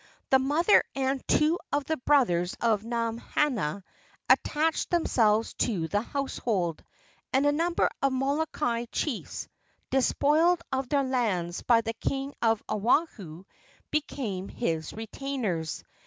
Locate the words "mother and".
0.39-1.21